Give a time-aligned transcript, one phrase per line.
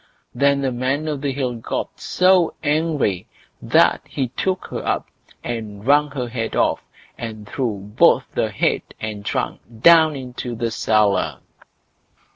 [0.33, 3.27] Then the Man o' the Hill got so angry
[3.61, 5.07] that he took her up
[5.43, 6.83] and wrung her head off,
[7.19, 11.37] and threw both head and trunk down into the cellar.